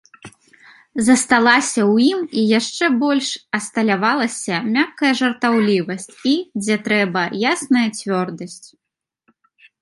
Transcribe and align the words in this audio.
Засталася 1.07 1.81
ў 1.93 2.07
ім 2.13 2.19
і 2.43 2.45
яшчэ 2.59 2.85
больш 3.03 3.29
асталявалася 3.57 4.55
мяккая 4.79 5.13
жартаўлівасць 5.21 6.11
і, 6.33 6.35
дзе 6.63 6.75
трэба, 6.89 7.23
ясная 7.53 7.85
цвёрдасць. 8.01 8.59